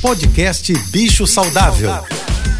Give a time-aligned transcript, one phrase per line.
[0.00, 1.90] Podcast Bicho Saudável.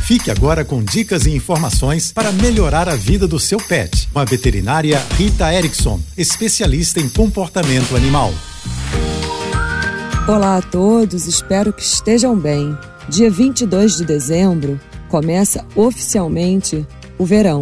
[0.04, 4.25] Fique agora com dicas e informações para melhorar a vida do seu pet, com a
[4.25, 8.35] veterinária Rita Erickson, especialista em comportamento animal.
[10.27, 12.77] Olá a todos, espero que estejam bem.
[13.08, 16.84] Dia 22 de dezembro começa oficialmente
[17.16, 17.61] o verão.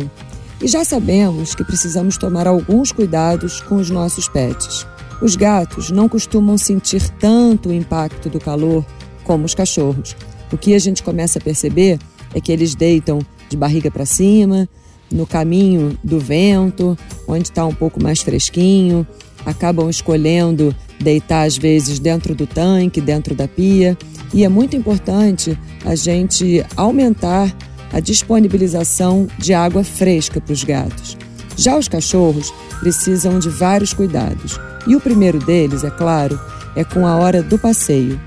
[0.59, 4.87] E já sabemos que precisamos tomar alguns cuidados com os nossos pets.
[5.21, 8.83] Os gatos não costumam sentir tanto o impacto do calor
[9.27, 10.17] como os cachorros.
[10.53, 11.99] O que a gente começa a perceber
[12.35, 14.69] é que eles deitam de barriga para cima,
[15.11, 19.07] no caminho do vento, onde está um pouco mais fresquinho,
[19.45, 23.97] acabam escolhendo deitar às vezes dentro do tanque, dentro da pia,
[24.33, 27.55] e é muito importante a gente aumentar
[27.93, 31.17] a disponibilização de água fresca para os gatos.
[31.57, 34.59] Já os cachorros precisam de vários cuidados.
[34.87, 36.39] E o primeiro deles, é claro,
[36.75, 38.21] é com a hora do passeio.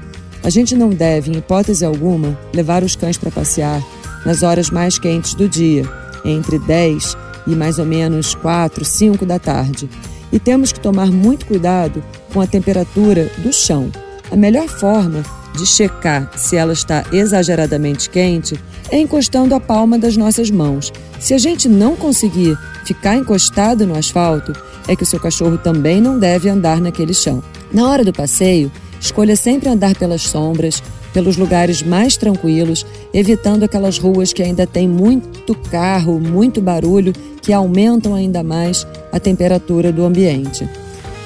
[0.43, 3.83] A gente não deve, em hipótese alguma, levar os cães para passear
[4.25, 5.83] nas horas mais quentes do dia,
[6.23, 9.89] entre 10 e mais ou menos 4, 5 da tarde.
[10.31, 13.91] E temos que tomar muito cuidado com a temperatura do chão.
[14.31, 15.23] A melhor forma
[15.55, 18.59] de checar se ela está exageradamente quente
[18.91, 20.91] é encostando a palma das nossas mãos.
[21.19, 24.53] Se a gente não conseguir ficar encostado no asfalto,
[24.87, 27.43] é que o seu cachorro também não deve andar naquele chão.
[27.71, 30.81] Na hora do passeio, escolha sempre andar pelas sombras,
[31.13, 37.53] pelos lugares mais tranquilos, evitando aquelas ruas que ainda tem muito carro, muito barulho, que
[37.53, 40.69] aumentam ainda mais a temperatura do ambiente.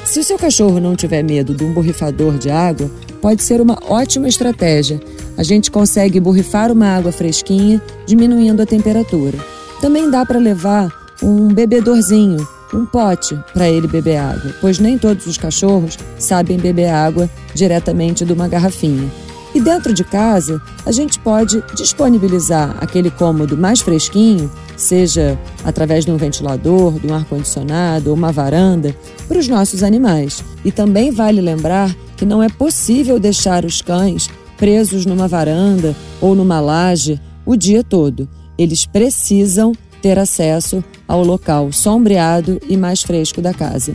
[0.06, 2.90] Se o seu cachorro não tiver medo de um borrifador de água,
[3.22, 5.02] pode ser uma ótima estratégia.
[5.38, 9.38] A gente consegue borrifar uma água fresquinha, diminuindo a temperatura.
[9.82, 15.26] Também dá para levar um bebedorzinho, um pote para ele beber água, pois nem todos
[15.28, 19.10] os cachorros sabem beber água diretamente de uma garrafinha.
[19.56, 26.12] E dentro de casa, a gente pode disponibilizar aquele cômodo mais fresquinho, seja através de
[26.12, 28.96] um ventilador, de um ar-condicionado ou uma varanda,
[29.28, 30.44] para os nossos animais.
[30.66, 36.34] E também vale lembrar que não é possível deixar os cães presos numa varanda ou
[36.34, 38.28] numa laje o dia todo.
[38.58, 43.92] Eles precisam ter acesso ao local sombreado e mais fresco da casa.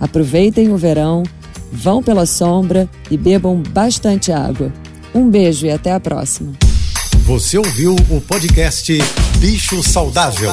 [0.00, 1.22] Aproveitem o verão,
[1.72, 4.72] vão pela sombra e bebam bastante água.
[5.14, 6.52] Um beijo e até a próxima.
[7.24, 8.92] Você ouviu o podcast
[9.38, 10.52] Bicho Saudável.